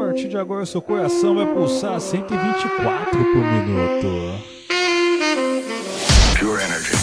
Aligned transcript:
partir 0.00 0.28
de 0.28 0.38
agora 0.38 0.64
seu 0.64 0.80
coração 0.80 1.34
vai 1.34 1.44
pulsar 1.44 2.00
124 2.00 3.10
por 3.10 3.36
minuto. 3.36 4.42
Pure 6.38 6.62
energy. 6.62 6.96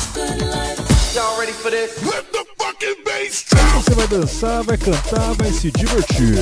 Y'all 1.14 1.38
ready 1.40 1.52
for 1.52 1.70
this? 1.70 1.92
Let 2.04 2.26
the 2.32 2.44
fucking 2.58 3.04
bass 3.06 3.46
Você 3.76 3.94
vai 3.94 4.08
dançar, 4.08 4.64
vai 4.64 4.78
cantar, 4.78 5.34
vai 5.36 5.52
se 5.52 5.70
divertir. 5.72 6.40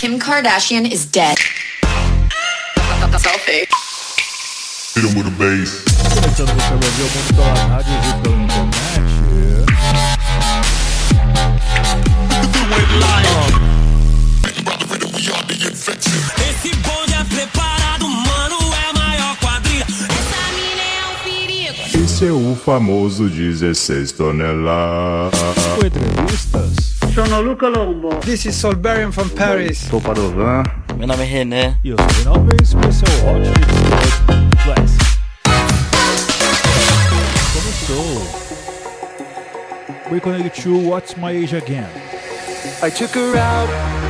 Kim 0.00 0.18
Kardashian 0.18 0.86
is 0.86 1.04
dead. 1.04 1.38
Selfie. 3.20 3.68
Hit 4.96 5.04
him 5.04 5.16
with 5.16 5.28
a 5.28 5.30
bass. 5.38 5.84
Começando 6.14 6.52
você 6.52 6.74
vai 6.74 6.90
ver 6.90 7.02
o 7.02 7.10
mundo 7.14 7.34
pelas 7.36 7.58
rádios 7.60 7.94
e 7.94 8.22
pela 8.22 8.34
internet. 8.34 8.90
Esse 15.20 16.74
bonde 16.76 17.12
é 17.12 17.24
preparado, 17.24 18.08
mano, 18.08 18.56
é 18.72 18.88
a 18.88 18.92
maior 18.94 19.36
quadrilha. 19.36 19.84
Essa 19.84 20.52
mina 20.54 20.82
é 20.82 21.04
um 21.10 21.14
perigo. 21.22 22.04
Esse 22.04 22.26
é 22.26 22.32
o 22.32 22.56
famoso 22.56 23.28
16 23.28 24.12
toneladas. 24.12 25.38
Entrevistas 25.84 26.96
Sono 27.14 27.42
Luca 27.42 27.68
Lombo. 27.68 28.08
This 28.20 28.46
is 28.46 28.54
Solberian 28.56 29.12
from 29.12 29.28
Paris. 29.28 29.76
Sou 29.90 30.00
Padovan. 30.00 30.62
Meu 30.96 31.06
nome 31.06 31.22
é 31.22 31.26
René. 31.26 31.76
e 31.84 31.90
eu 31.90 31.96
sou 31.98 32.06
o 32.06 32.12
Reinaldo 32.14 32.56
Reis, 32.56 32.74
esse 32.88 33.04
é 33.04 33.08
o 33.08 33.28
Hot 33.28 33.40
Mix 33.50 33.66
Club 34.64 34.88
Começou. 37.52 38.22
We're 40.10 40.20
connected 40.20 40.62
to 40.62 40.78
What's 40.78 41.14
My 41.16 41.32
Age 41.32 41.54
Again. 41.54 41.90
I 42.82 42.90
took 42.90 43.14
her 43.14 43.36
out. 43.36 43.99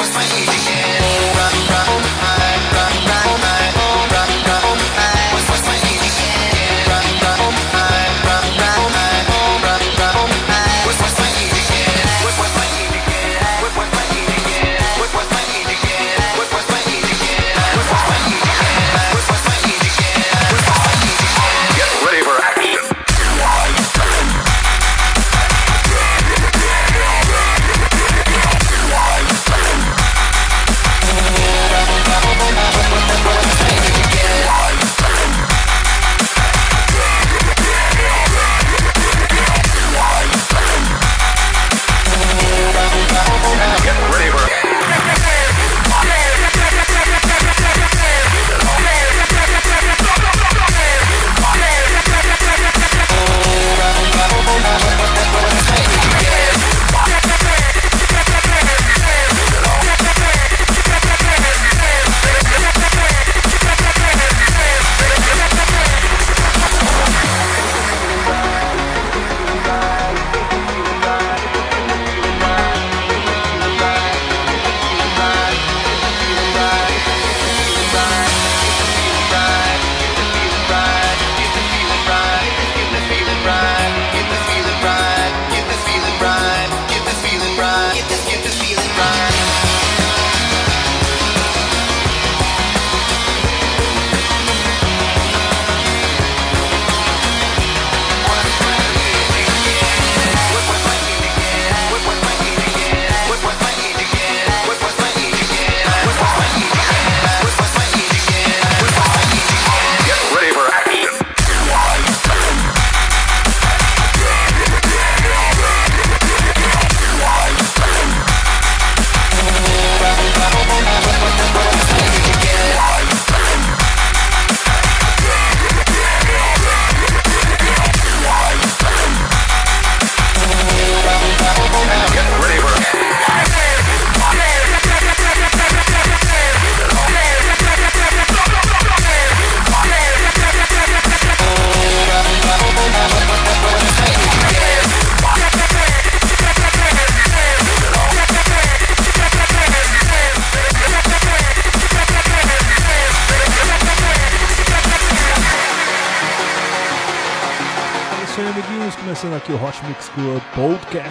What's 0.00 0.14
my 0.14 0.22
age 0.22 0.48
again? 0.48 0.99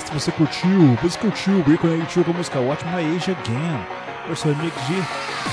Podcast. 0.09 0.13
Você 0.13 0.31
curtiu? 0.31 0.95
Você 1.01 1.19
curtiu? 1.19 1.63
We're 1.67 1.77
connected 1.77 2.23
com 2.23 2.31
a 2.31 2.33
música 2.33 2.59
Watch 2.59 2.83
My 2.85 3.15
Age 3.15 3.31
Again. 3.31 3.85
Versão 4.27 4.53
remix 4.53 4.75
de 4.87 4.95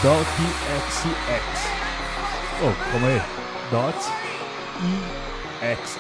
Dot 0.03 0.27
EXE. 0.77 1.09
Oh, 2.63 2.91
calma 2.91 3.09
aí. 3.09 3.23
Dot 3.71 3.99
EXE. 5.63 5.99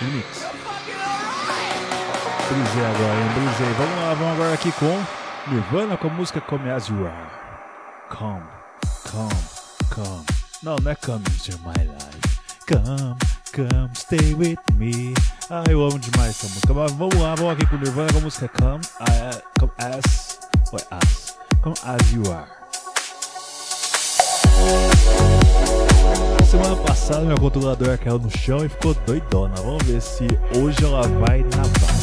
Remix. 0.00 0.46
Brisei 2.48 2.86
agora, 2.86 3.20
hein? 3.20 3.28
Brisei. 3.34 3.72
Vamos 3.74 3.96
lá, 3.96 4.14
vamos 4.14 4.34
agora 4.34 4.54
aqui 4.54 4.72
com 4.72 5.04
Nirvana 5.48 5.96
com 5.96 6.08
a 6.08 6.10
música 6.10 6.40
Come 6.40 6.70
As 6.70 6.86
You 6.86 7.06
Are. 7.06 7.30
Come, 8.08 8.46
come, 9.10 9.30
come. 9.94 10.24
Não, 10.62 10.76
não 10.76 10.90
é 10.90 10.94
Come 10.94 11.24
Into 11.28 11.58
My 11.58 11.84
Life. 11.84 12.40
Come, 12.66 13.16
come, 13.52 13.90
stay 13.94 14.34
with 14.34 14.58
me. 14.74 15.14
Ah, 15.50 15.64
eu 15.70 15.82
amo 15.82 15.98
demais 15.98 16.30
essa 16.30 16.46
música. 16.46 16.74
Mas 16.74 16.92
vamos 16.92 17.14
lá, 17.14 17.34
vamos 17.34 17.54
aqui 17.54 17.64
com 17.64 17.76
Nirvana 17.76 18.12
com 18.12 18.18
a 18.18 18.20
música 18.20 18.48
Come, 18.48 18.82
come 19.58 19.72
As. 19.78 20.38
Oi, 20.72 20.80
As. 20.90 21.38
Come 21.62 21.74
As 21.84 22.12
You 22.12 22.22
Are. 22.30 22.50
Semana 26.44 26.76
passada 26.76 27.24
minha 27.24 27.36
controladora 27.36 27.96
caiu 27.96 28.18
no 28.18 28.30
chão 28.30 28.62
e 28.62 28.68
ficou 28.68 28.92
doidona. 29.06 29.54
Vamos 29.56 29.84
ver 29.84 30.02
se 30.02 30.26
hoje 30.54 30.84
ela 30.84 31.08
vai 31.08 31.38
na 31.40 31.62
base. 31.62 31.97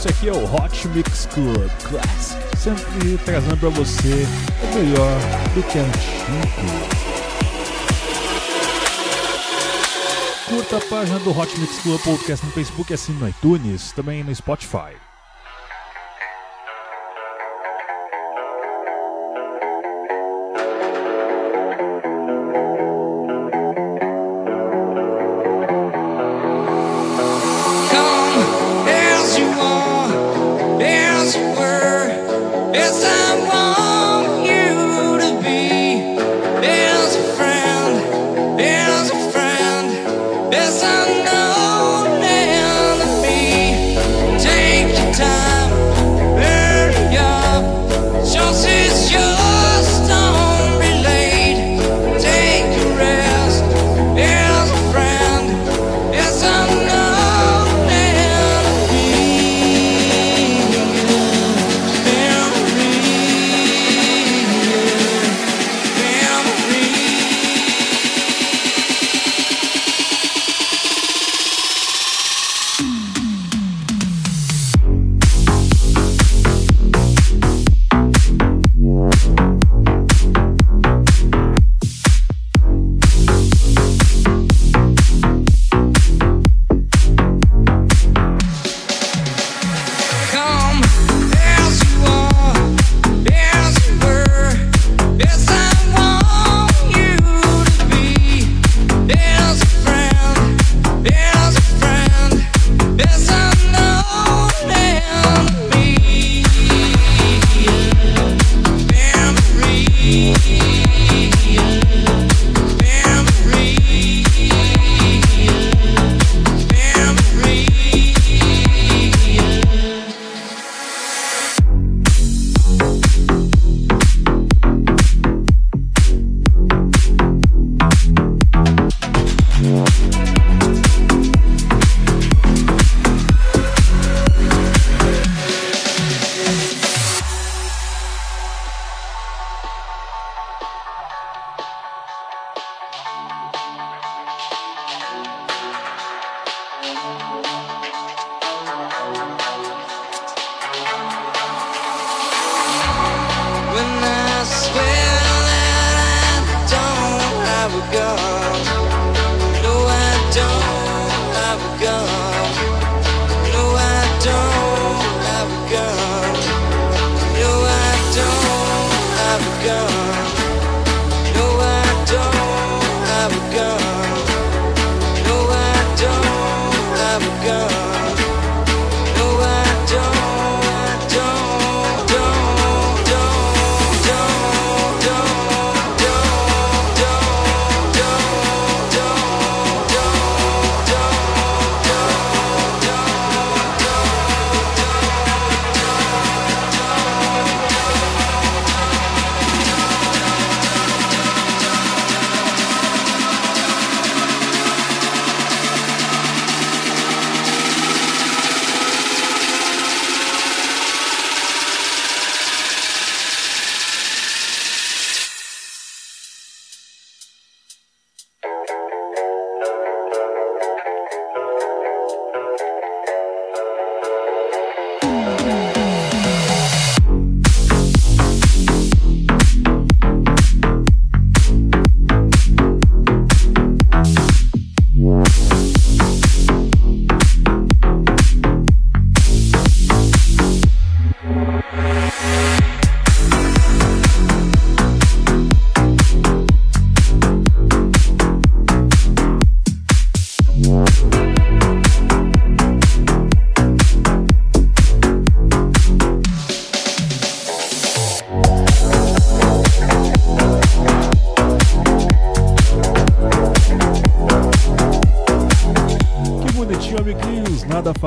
Esse 0.00 0.08
aqui 0.08 0.28
é 0.30 0.32
o 0.32 0.54
Hot 0.54 0.88
Mix 0.88 1.26
Club 1.26 1.70
Classic, 1.82 2.56
sempre 2.56 3.18
trazendo 3.22 3.58
pra 3.58 3.68
você 3.68 4.26
o 4.62 4.74
melhor 4.74 5.20
do 5.54 5.62
que 5.62 5.76
é 5.76 5.82
antigo. 5.82 7.20
Curta 10.48 10.78
a 10.78 10.80
página 10.88 11.18
do 11.18 11.38
Hot 11.38 11.60
Mix 11.60 11.80
Club 11.80 12.00
Podcast 12.00 12.46
no 12.46 12.52
Facebook 12.52 12.90
e 12.90 12.94
assine 12.94 13.18
no 13.18 13.28
iTunes, 13.28 13.92
também 13.92 14.24
no 14.24 14.34
Spotify. 14.34 14.96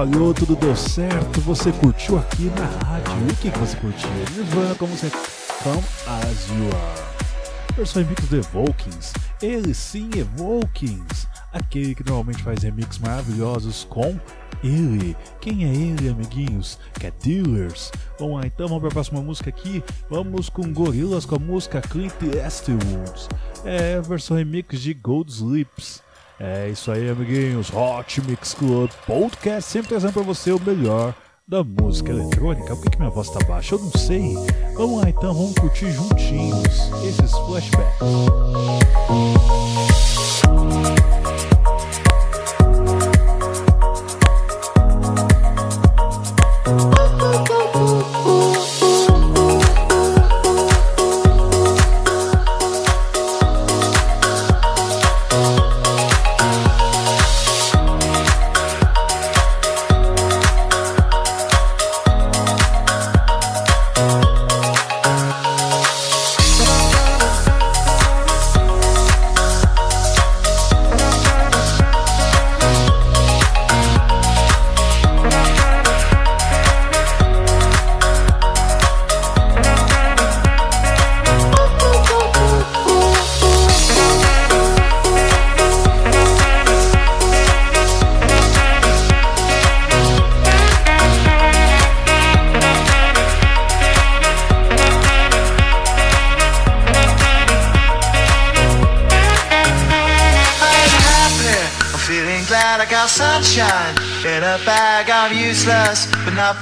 Falhou, 0.03 0.33
tudo 0.33 0.55
deu 0.57 0.75
certo. 0.75 1.39
Você 1.41 1.71
curtiu 1.71 2.17
aqui 2.17 2.51
na 2.57 2.65
rádio. 2.85 3.13
O 3.23 3.35
que, 3.35 3.49
que 3.49 3.57
você 3.57 3.77
curtiu? 3.77 4.09
Nirvana, 4.35 4.75
como 4.75 4.93
você 4.95 5.09
Come 5.63 5.83
As 6.07 6.49
You 6.49 6.67
Are. 6.67 7.75
Versão 7.77 8.03
remix 8.03 8.27
do 8.27 8.35
Evokings. 8.35 9.13
Ele 9.41 9.73
sim, 9.73 10.09
Evokings. 10.15 11.27
Aquele 11.53 11.95
que 11.95 12.03
normalmente 12.03 12.43
faz 12.43 12.63
remix 12.63 12.99
maravilhosos 12.99 13.87
com 13.89 14.19
ele. 14.61 15.15
Quem 15.39 15.63
é 15.63 15.73
ele, 15.73 16.09
amiguinhos? 16.09 16.77
Que 16.99 17.07
é 17.07 17.13
Dealers. 17.23 17.89
Vamos 18.19 18.41
lá, 18.41 18.45
então 18.45 18.67
vamos 18.67 18.81
para 18.81 18.89
a 18.89 18.93
próxima 18.93 19.21
música 19.21 19.49
aqui. 19.49 19.81
Vamos 20.09 20.49
com 20.49 20.73
Gorillaz 20.73 21.25
com 21.25 21.35
a 21.35 21.39
música 21.39 21.81
Clint 21.81 22.13
Eastwood. 22.43 23.29
É 23.63 24.01
versão 24.01 24.35
remix 24.35 24.81
de 24.81 24.93
Gold 24.93 25.31
Sleeps. 25.31 26.03
É 26.45 26.67
isso 26.67 26.91
aí, 26.91 27.09
amiguinhos. 27.09 27.71
Hot 27.73 28.21
Mix 28.27 28.53
Club 28.53 28.91
Podcast 29.07 29.71
sempre 29.71 29.87
trazendo 29.87 30.11
para 30.11 30.23
você 30.23 30.51
o 30.51 30.59
melhor 30.59 31.15
da 31.47 31.63
música 31.63 32.11
eletrônica. 32.11 32.75
Por 32.75 32.83
que, 32.83 32.89
que 32.89 32.97
minha 32.97 33.09
voz 33.09 33.29
tá 33.29 33.39
baixa? 33.45 33.75
Eu 33.75 33.79
não 33.79 33.91
sei. 33.91 34.33
Vamos 34.75 35.01
lá 35.01 35.09
então, 35.09 35.33
vamos 35.33 35.53
curtir 35.53 35.89
juntinhos 35.91 36.91
esses 37.07 37.31
flashbacks. 37.31 37.97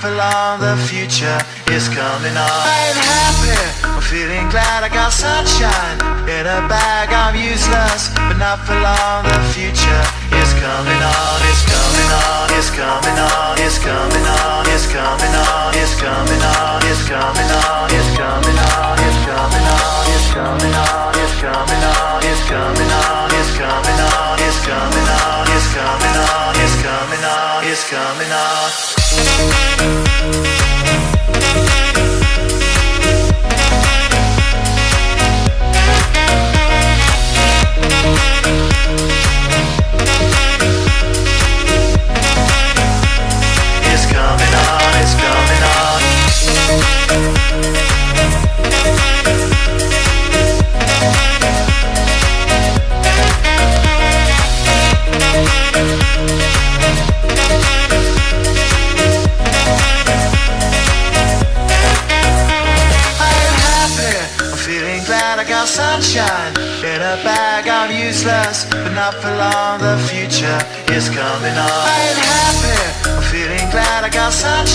For 0.02 0.10
long 0.18 0.58
The 0.60 0.74
future 0.90 1.38
is 1.70 1.86
coming 1.94 2.34
on 2.34 2.62
I'm 2.66 2.98
happy, 2.98 3.54
I'm 3.86 4.02
feeling 4.02 4.50
glad 4.50 4.82
I 4.82 4.90
got 4.90 5.14
sunshine 5.14 6.02
In 6.26 6.50
a 6.50 6.66
bag 6.66 7.14
I'm 7.14 7.38
useless, 7.38 8.10
but 8.18 8.42
not 8.42 8.58
for 8.66 8.74
long 8.82 9.30
The 9.30 9.38
future 9.54 10.04
is 10.42 10.52
coming 10.58 10.98
on, 10.98 11.38
it's 11.46 11.62
coming 11.70 12.12
on, 12.18 12.50
it's 12.58 12.74
coming 12.74 13.20
on, 13.22 13.54
it's 13.62 13.78
coming 13.78 14.26
on, 14.26 14.66
it's 14.74 14.90
coming 14.90 15.36
on, 15.38 15.70
it's 15.78 15.94
coming 16.02 16.42
on, 16.42 16.82
it's 16.82 17.06
coming 17.06 17.52
on, 17.54 17.94
it's 17.94 18.12
coming 18.18 18.58
on, 18.58 18.98
it's 18.98 19.22
coming 19.22 19.62
on, 19.62 20.08
it's 20.10 20.28
coming 20.34 20.74
on, 20.74 21.14
it's 21.22 21.36
coming 21.38 21.84
on, 21.86 22.24
it's 22.26 22.44
coming 22.50 22.90
on, 22.90 23.30
it's 23.30 23.54
coming 23.70 24.02
on, 24.02 24.40
it's 24.42 24.62
coming 24.66 25.10
on, 25.14 25.46
it's 25.52 25.70
coming 25.78 26.18
on, 26.18 26.56
it's 26.58 26.76
coming 26.82 27.24
on, 27.24 27.64
it's 27.70 27.84
coming 27.90 28.32
on. 28.32 28.91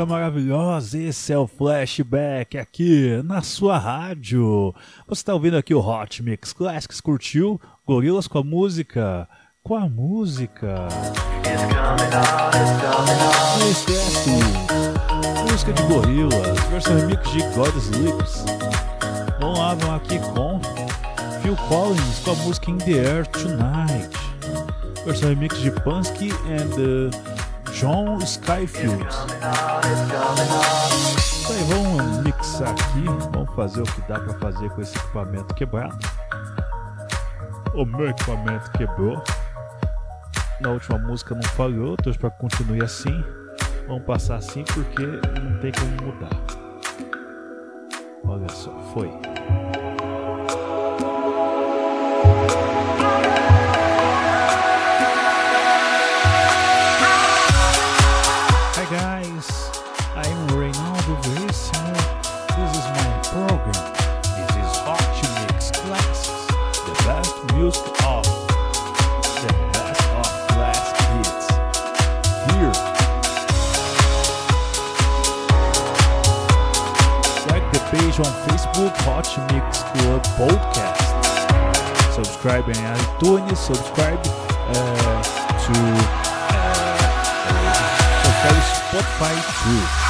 coisa 0.00 0.06
maravilhosa. 0.06 0.98
Esse 0.98 1.32
é 1.32 1.38
o 1.38 1.46
flashback 1.46 2.56
aqui 2.56 3.20
na 3.24 3.42
sua 3.42 3.76
rádio. 3.76 4.74
Você 5.06 5.20
está 5.20 5.34
ouvindo 5.34 5.56
aqui 5.56 5.74
o 5.74 5.80
Hot 5.80 6.22
Mix 6.22 6.52
Classics, 6.52 7.00
curtiu? 7.00 7.60
Gorilas 7.86 8.26
com 8.26 8.38
a 8.38 8.44
música. 8.44 9.28
Com 9.62 9.76
a 9.76 9.88
música. 9.88 10.88
Esquece. 13.70 14.30
Música 15.50 15.72
de 15.72 15.82
Gorilas, 15.82 16.60
versão 16.70 16.96
remix 16.96 17.30
de 17.30 17.42
God 17.54 17.76
Sleeps. 17.76 18.44
Vamos 19.40 19.58
lá, 19.58 19.74
vamos 19.74 19.96
aqui 19.96 20.18
com 20.20 20.60
Phil 21.42 21.56
Collins 21.68 22.18
com 22.24 22.30
a 22.30 22.34
música 22.36 22.70
In 22.70 22.78
the 22.78 22.92
Air 22.92 23.26
Tonight. 23.26 24.16
Versão 25.04 25.28
remix 25.28 25.58
de 25.60 25.70
Pansky 25.70 26.30
and 26.30 26.70
uh, 26.78 27.39
John 27.72 28.18
Skyfield. 28.18 29.06
Isso 31.18 31.52
aí, 31.52 31.64
vamos 31.64 32.18
mixar 32.24 32.70
aqui, 32.70 33.04
vamos 33.32 33.54
fazer 33.54 33.80
o 33.82 33.84
que 33.84 34.00
dá 34.02 34.18
pra 34.20 34.34
fazer 34.34 34.70
com 34.70 34.80
esse 34.80 34.96
equipamento 34.96 35.54
quebrado. 35.54 35.98
O 37.74 37.84
meu 37.84 38.08
equipamento 38.08 38.70
quebrou. 38.72 39.22
Na 40.60 40.70
última 40.70 40.98
música 40.98 41.34
não 41.34 41.42
falhou, 41.42 41.96
pra 42.18 42.30
que 42.30 42.38
continue 42.38 42.82
assim. 42.82 43.24
Vamos 43.86 44.04
passar 44.04 44.36
assim 44.36 44.64
porque 44.64 45.06
não 45.40 45.58
tem 45.60 45.72
como 45.72 46.12
mudar. 46.12 46.30
Olha 48.24 48.48
só, 48.50 48.70
foi. 48.92 49.10
Hot 78.88 79.28
Mix 79.52 79.82
Club 79.82 80.24
Podcast. 80.38 82.14
Subscribe 82.14 82.66
in 82.68 82.74
iTunes, 82.76 83.56
subscribe 83.56 84.18
uh, 84.24 85.22
to 85.64 85.74
uh, 86.40 86.80
subscribe 88.24 88.62
Spotify 88.80 89.34
too. 89.64 90.09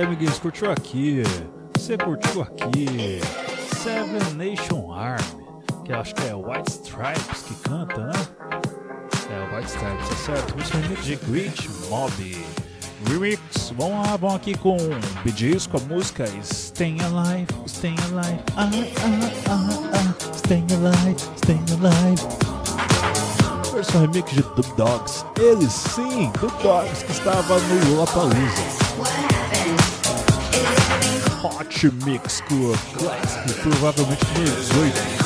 Aí, 0.00 0.06
amiguinhos. 0.06 0.38
Curtiu 0.38 0.70
aqui? 0.70 1.22
Você 1.76 1.96
curtiu 1.96 2.42
aqui? 2.42 3.20
Seven 3.82 4.34
Nation 4.34 4.92
Army, 4.92 5.24
que 5.84 5.92
acho 5.92 6.14
que 6.14 6.26
é 6.26 6.34
White 6.34 6.70
Stripes 6.70 7.42
que 7.42 7.54
canta, 7.68 8.06
né? 8.06 8.12
É, 9.30 9.56
White 9.56 9.68
Stripes, 9.70 10.10
é 10.10 10.14
certo. 10.14 10.56
Música 10.56 10.78
remix 10.78 11.04
de 11.04 11.16
Great 11.16 11.70
Mob. 11.88 12.46
Remix, 13.06 13.72
vamos 13.76 14.06
lá, 14.06 14.16
vamos 14.16 14.36
aqui 14.36 14.56
com 14.56 14.76
Gees 15.34 15.66
com 15.66 15.78
a 15.78 15.80
música 15.80 16.26
Staying 16.42 16.98
Alive, 17.00 17.46
Staying 17.66 17.96
Alive, 18.12 18.40
ah, 18.56 18.68
ah, 18.68 19.48
ah, 19.48 19.90
ah, 19.94 20.36
Staying 20.36 20.66
Alive, 20.74 21.16
Staying 21.36 21.64
Alive. 21.72 22.22
Versão 23.72 24.02
remix 24.02 24.30
de 24.32 24.42
Dub 24.42 24.76
Dogs, 24.76 25.24
ele 25.38 25.70
sim, 25.70 26.30
Dub 26.38 26.52
Dogs 26.62 27.02
que 27.04 27.12
estava 27.12 27.58
no 27.58 27.94
Lollapalooza. 27.94 29.39
Hot 31.42 31.90
Mix 32.04 32.42
Club 32.42 32.76
Classic, 32.98 33.62
provavelmente 33.62 34.26
número 34.34 34.54
18. 34.56 35.19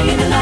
see 0.00 0.16
the 0.16 0.28
night. 0.28 0.39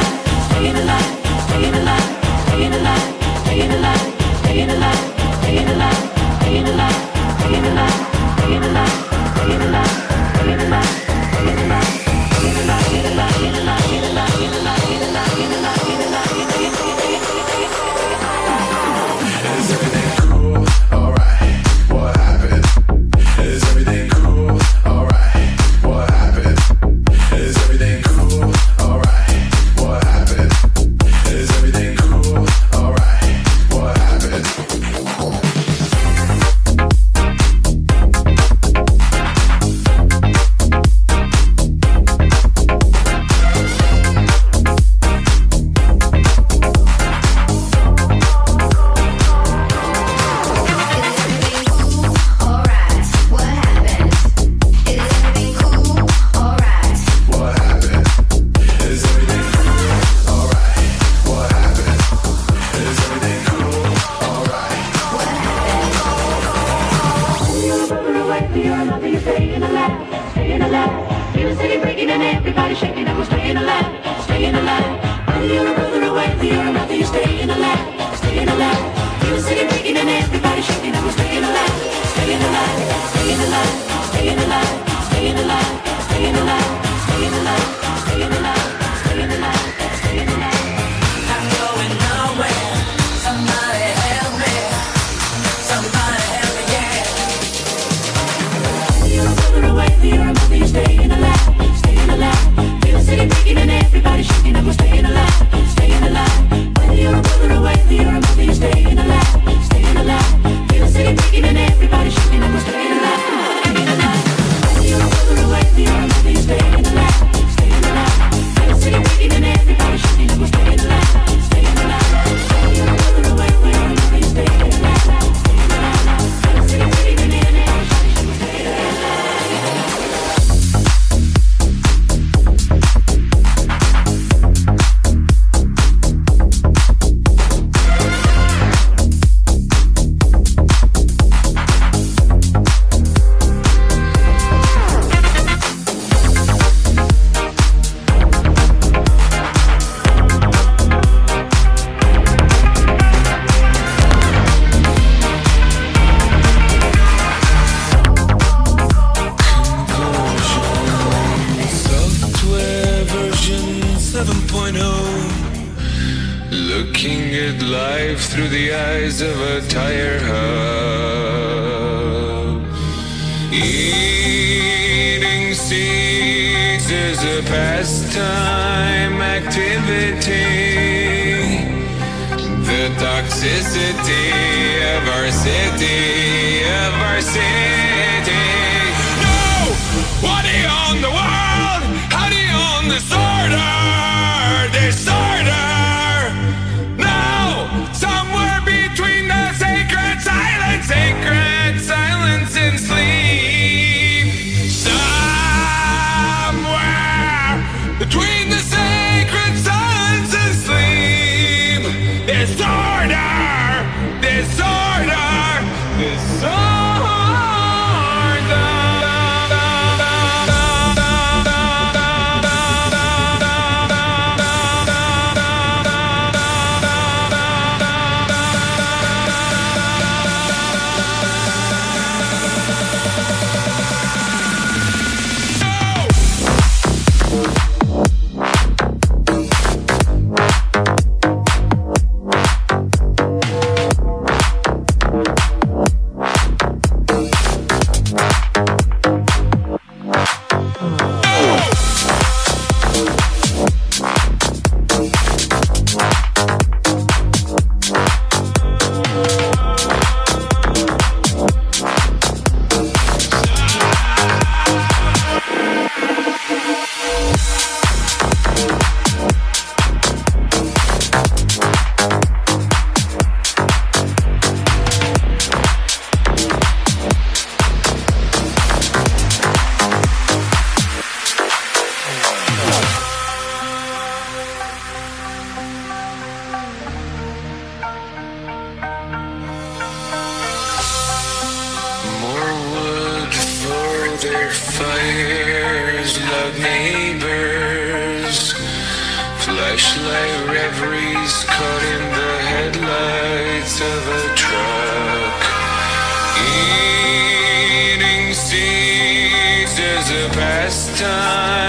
time 310.99 311.68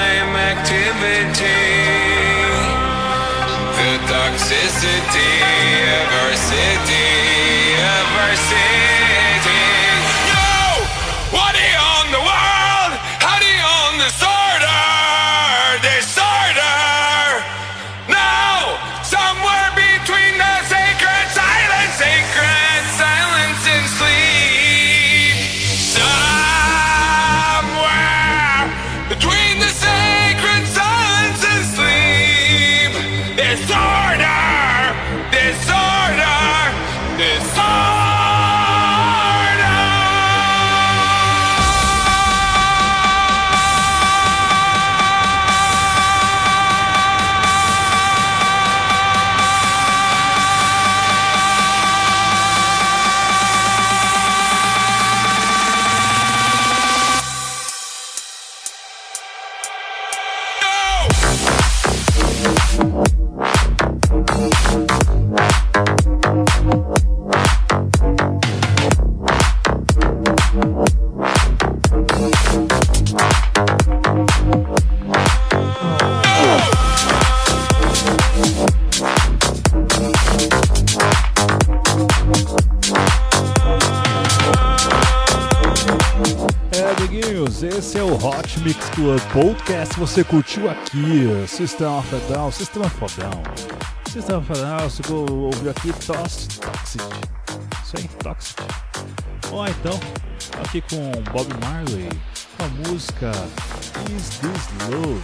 Club 88.96 89.20
Podcast. 89.34 89.98
Você 90.00 90.24
curtiu 90.24 90.70
aqui? 90.70 91.28
Sistema 91.48 92.02
Fedal, 92.04 92.52
Sistema 92.52 92.90
Fodão. 92.90 93.32
Sistema 94.12 94.42
Fedal, 94.42 94.90
você 94.90 95.02
ouviu 95.12 95.72
aqui 95.72 95.94
Tox, 96.06 96.48
Toxic. 96.48 97.04
Isso 97.84 97.98
aí, 97.98 98.08
Toxic. 98.24 98.62
Ó, 99.52 99.68
então, 99.68 100.00
aqui 100.64 100.82
com 100.82 101.12
Bob 101.32 101.48
Marley, 101.62 102.10
com 102.58 102.66
a 102.66 102.90
música 102.90 103.32
Is 104.16 104.40
This 104.40 104.70
Love? 104.90 105.22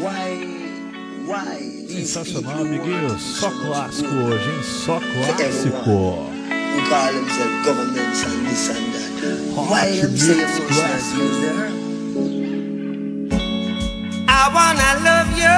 Why, 0.00 1.26
why 1.26 1.86
Sensacional, 1.88 2.60
amiguinhos. 2.60 3.22
Só 3.22 3.50
clássico 3.50 4.14
hoje, 4.14 4.50
hein? 4.50 4.62
Só 4.62 5.00
clássico. 5.00 6.34
who 6.74 6.88
call 6.88 7.12
themselves 7.12 7.64
governments 7.64 8.24
and 8.24 8.46
this 8.46 8.68
and 8.68 8.92
that. 8.92 9.14
Why 9.54 10.00
them 10.00 10.16
say 10.16 10.32
you 10.32 10.36
Mix 10.38 10.58
must 10.58 10.72
Classic. 10.72 11.14
not 11.14 11.22
use 11.22 11.40
there? 11.40 11.83
I 14.46 14.48
wanna 14.52 14.90
love 15.08 15.30
you 15.42 15.56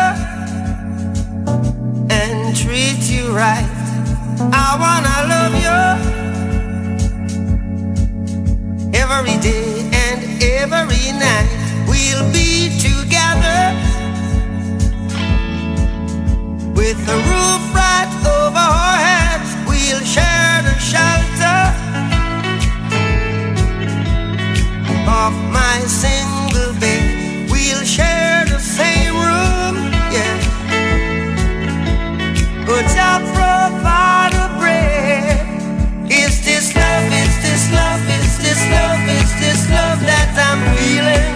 and 2.09 2.55
treat 2.57 3.03
you 3.11 3.35
right. 3.35 3.67
I 4.55 4.77
wanna 4.79 5.17
love 5.35 5.55
you 5.65 5.79
every 8.95 9.39
day 9.43 9.91
and 9.93 10.23
every 10.41 11.11
night. 11.19 11.49
We'll 11.89 12.31
be 12.33 12.79
together 12.79 13.75
with 16.79 16.99
the 17.11 17.17
roof 17.31 17.63
right 17.75 18.11
over 18.39 18.67
our 18.79 18.99
heads. 19.09 19.51
We'll 19.67 20.05
share 20.15 20.63
the 20.63 20.79
shelter 20.79 21.61
of 25.11 25.35
my 25.51 25.81
single 25.89 26.73
bed. 26.79 27.51
We'll 27.51 27.85
share 27.85 28.16
shall 32.97 33.21
provide 33.21 34.33
a 34.33 34.49
bread. 34.59 35.37
Is 36.11 36.35
this 36.47 36.75
love? 36.75 37.13
Is 37.13 37.35
this 37.45 37.65
love? 37.71 38.03
Is 38.19 38.33
this 38.45 38.61
love? 38.73 39.03
Is 39.21 39.33
this 39.43 39.61
love 39.69 40.01
that 40.09 40.29
I'm 40.49 40.61
feeling? 40.77 41.36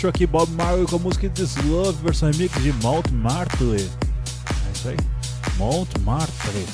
curtiu 0.00 0.08
aqui 0.08 0.26
Bob 0.26 0.50
Marley 0.52 0.86
com 0.86 0.96
a 0.96 0.98
música 0.98 1.28
This 1.28 1.56
Love, 1.56 2.02
versão 2.02 2.30
remix 2.30 2.54
de 2.62 2.72
Montmartre. 2.74 3.66
É 3.66 4.72
isso 4.72 4.88
aí, 4.88 4.96
Mount 5.58 5.90
Martley. 6.00 6.66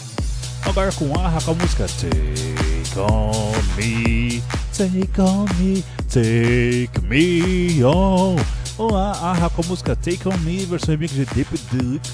Agora 0.63 0.93
com 0.93 1.13
a 1.19 1.25
Arra 1.25 1.41
com 1.41 1.51
a 1.51 1.55
música 1.55 1.87
Take 1.89 2.99
On 3.01 3.53
Me, 3.77 4.41
Take 4.77 5.21
On 5.21 5.45
Me, 5.59 5.85
Take 6.09 7.05
Me 7.05 7.85
On. 7.85 8.37
Olá, 8.79 9.11
Arra 9.11 9.51
com 9.51 9.63
a 9.63 9.67
música 9.67 9.97
Take 9.97 10.29
On 10.29 10.39
Me, 10.39 10.65
versão 10.65 10.95
remix 10.95 11.13
de 11.13 11.25
Deep 11.27 11.59
Duke 11.73 12.11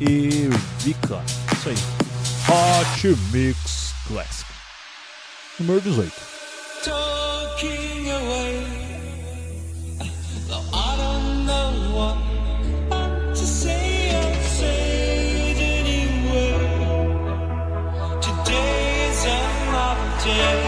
e 0.00 0.48
Vika. 0.78 1.20
Isso 1.52 1.68
aí, 1.68 1.76
Hot 2.48 3.16
Mix 3.30 3.92
Classic, 4.08 4.46
número 5.60 5.82
18. 5.82 6.25
Yeah. 20.26 20.65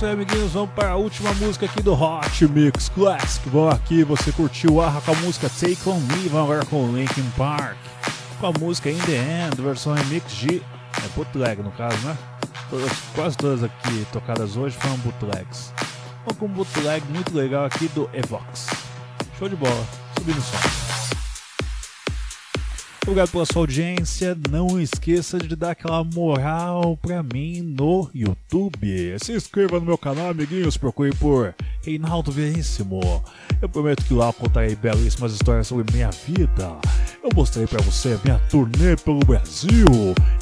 isso 0.00 0.06
aí, 0.06 0.12
amiguinhos. 0.12 0.52
Vamos 0.52 0.70
para 0.70 0.92
a 0.92 0.96
última 0.96 1.30
música 1.34 1.66
aqui 1.66 1.82
do 1.82 1.92
Hot 1.92 2.46
Mix 2.48 2.88
Classic. 2.88 3.46
Bom, 3.50 3.68
aqui 3.68 4.02
você 4.02 4.32
curtiu 4.32 4.80
a 4.80 4.90
com 4.92 5.12
a 5.12 5.14
música 5.16 5.50
Take 5.50 5.86
On 5.86 6.00
Me. 6.00 6.26
Vamos 6.28 6.50
agora 6.50 6.64
com 6.64 6.90
Linkin 6.96 7.30
Park. 7.36 7.76
Com 8.40 8.46
a 8.46 8.52
música 8.52 8.90
In 8.90 8.96
The 8.96 9.46
End, 9.46 9.60
versão 9.60 9.92
remix 9.92 10.32
de... 10.32 10.62
É 11.04 11.08
bootleg, 11.14 11.62
no 11.62 11.70
caso, 11.72 11.98
né? 11.98 12.16
Todas, 12.70 12.92
quase 13.14 13.36
todas 13.36 13.62
aqui 13.62 14.06
tocadas 14.10 14.56
hoje 14.56 14.74
foram 14.74 14.96
bootlegs. 14.96 15.70
Vamos 16.24 16.38
com 16.38 16.46
um 16.46 16.48
bootleg 16.48 17.04
muito 17.10 17.36
legal 17.36 17.66
aqui 17.66 17.86
do 17.88 18.08
Evox. 18.14 18.68
Show 19.38 19.50
de 19.50 19.56
bola. 19.56 19.86
Subindo 20.16 20.38
o 20.38 20.42
som. 20.42 20.89
Obrigado 23.02 23.30
pela 23.30 23.46
sua 23.46 23.62
audiência. 23.62 24.36
Não 24.50 24.80
esqueça 24.80 25.38
de 25.38 25.56
dar 25.56 25.70
aquela 25.70 26.04
moral 26.04 26.96
pra 26.98 27.22
mim 27.22 27.60
no 27.60 28.10
YouTube. 28.14 29.16
Se 29.18 29.32
inscreva 29.32 29.80
no 29.80 29.86
meu 29.86 29.98
canal, 29.98 30.30
amiguinhos. 30.30 30.76
Procure 30.76 31.12
por 31.16 31.54
Reinaldo 31.82 32.30
Veríssimo. 32.30 33.00
Eu 33.60 33.68
prometo 33.68 34.04
que 34.04 34.14
lá 34.14 34.28
eu 34.28 34.32
contarei 34.32 34.76
belíssimas 34.76 35.32
histórias 35.32 35.66
sobre 35.66 35.90
minha 35.92 36.10
vida. 36.10 36.76
Eu 37.22 37.30
mostrei 37.34 37.66
pra 37.66 37.82
você 37.82 38.18
minha 38.22 38.38
turnê 38.50 38.96
pelo 38.96 39.20
Brasil 39.20 39.86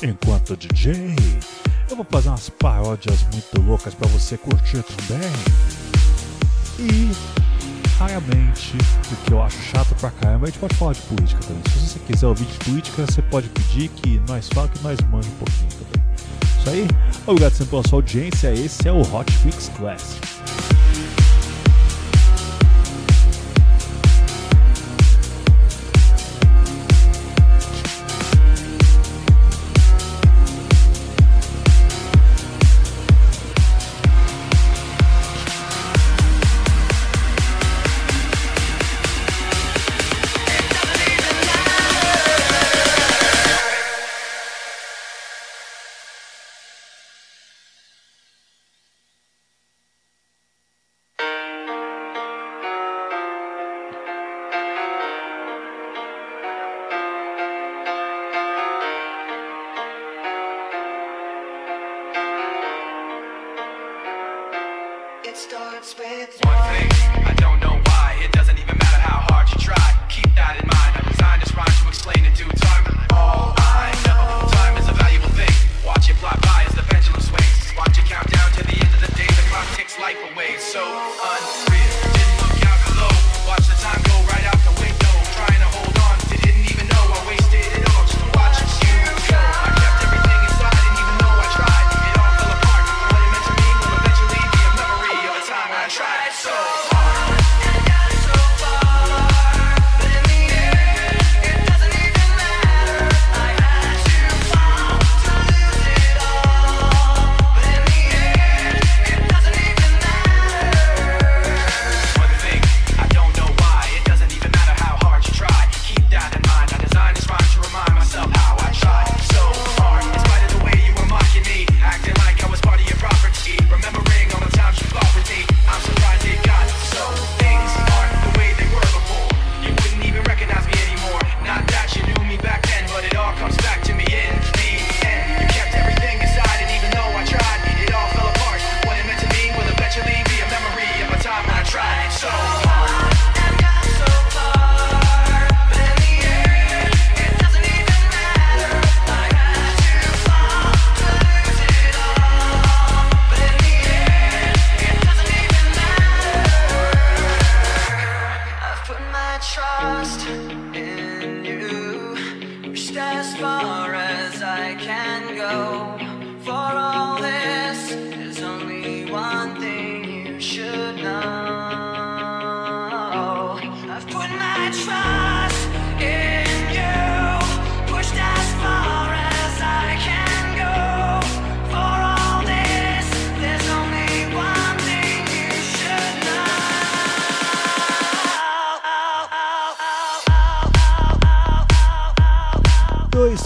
enquanto 0.02 0.56
DJ. 0.56 1.14
Eu 1.90 1.96
vou 1.96 2.06
fazer 2.10 2.28
umas 2.28 2.50
paródias 2.50 3.22
muito 3.32 3.60
loucas 3.62 3.94
pra 3.94 4.06
você 4.08 4.36
curtir 4.36 4.82
também. 4.82 5.30
E 6.78 7.47
diariamente, 7.98 8.76
porque 9.08 9.32
eu 9.32 9.42
acho 9.42 9.60
chato 9.60 9.94
pra 9.96 10.10
caramba. 10.10 10.46
A 10.46 10.50
gente 10.50 10.60
pode 10.60 10.74
falar 10.76 10.92
de 10.92 11.00
política 11.02 11.40
também. 11.42 11.62
Se 11.68 11.88
você 11.88 11.98
quiser 11.98 12.26
ouvir 12.26 12.44
de 12.46 12.58
política, 12.58 13.04
você 13.04 13.22
pode 13.22 13.48
pedir 13.48 13.88
que 13.88 14.20
nós 14.28 14.48
fala 14.48 14.68
que 14.68 14.82
nós 14.82 14.98
manja 15.10 15.28
um 15.28 15.32
pouquinho 15.32 15.68
também. 15.70 16.08
Isso 16.60 16.70
aí. 16.70 16.88
Obrigado 17.26 17.52
sempre 17.52 17.70
pela 17.70 17.82
sua 17.88 17.98
audiência. 17.98 18.52
Esse 18.54 18.88
é 18.88 18.92
o 18.92 19.00
Hotfix 19.00 19.70
Classic. 19.76 20.20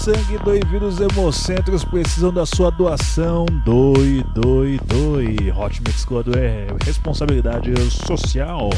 sangue 0.02 0.36
dois 0.38 0.60
vírus 0.64 0.98
hemocentros 0.98 1.84
precisam 1.84 2.32
da 2.32 2.44
sua 2.44 2.70
doação. 2.70 3.46
Doi, 3.64 4.24
doi, 4.34 4.80
doi. 4.84 5.52
Hot 5.56 5.80
Mix 5.80 6.04
Club 6.04 6.34
é 6.34 6.66
responsabilidade 6.84 7.72
social. 8.08 8.68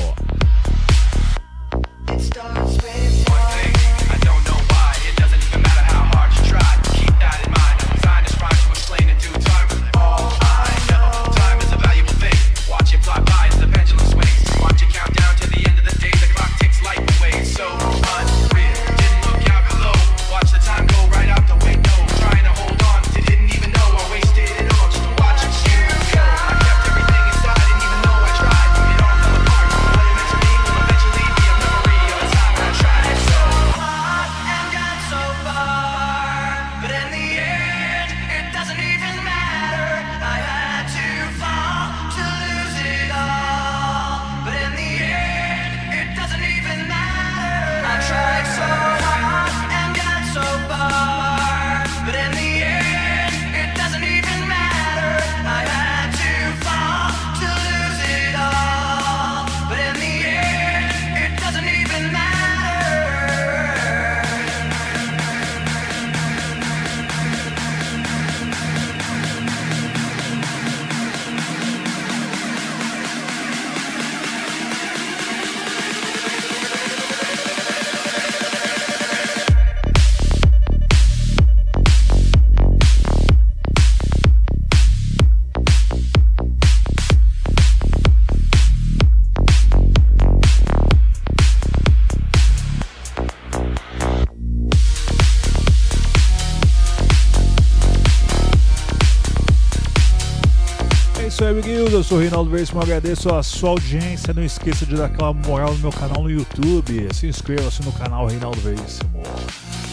Eu 102.05 102.09
sou 102.09 102.19
o 102.19 102.21
Reinaldo 102.21 102.51
Veríssimo. 102.51 102.83
Agradeço 102.83 103.35
a 103.35 103.43
sua 103.43 103.71
audiência. 103.71 104.35
Não 104.35 104.45
esqueça 104.45 104.85
de 104.85 104.95
dar 104.95 105.07
aquela 105.07 105.33
moral 105.33 105.73
no 105.73 105.79
meu 105.79 105.91
canal 105.91 106.23
no 106.23 106.31
YouTube. 106.31 107.09
Se 107.15 107.27
inscreva-se 107.27 107.83
no 107.83 107.93
canal 107.93 108.27
Reinaldo 108.27 108.61
Veríssimo. 108.61 109.23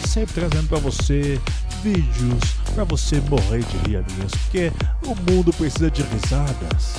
Sempre 0.06 0.34
trazendo 0.34 0.68
para 0.68 0.78
você 0.78 1.40
vídeos 1.82 2.42
para 2.74 2.84
você 2.84 3.18
morrer 3.30 3.64
de 3.64 3.76
rir, 3.88 3.96
amiguinhos. 3.96 4.32
Porque 4.42 4.70
o 5.06 5.32
mundo 5.32 5.54
precisa 5.54 5.90
de 5.90 6.02
risadas. 6.02 6.96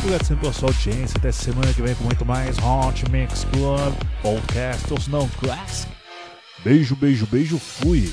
Obrigado 0.00 0.26
sempre 0.26 0.40
pela 0.40 0.52
sua 0.52 0.70
audiência. 0.70 1.16
Até 1.16 1.30
semana 1.30 1.72
que 1.72 1.82
vem 1.82 1.94
com 1.94 2.02
muito 2.02 2.24
mais 2.24 2.56
Hot 2.58 3.08
Mix 3.08 3.44
Club 3.44 3.94
Podcast, 4.20 4.92
ou 4.92 4.98
não, 5.06 5.28
Classic. 5.38 5.88
Beijo, 6.64 6.96
beijo, 6.96 7.24
beijo. 7.30 7.56
Fui. 7.56 8.12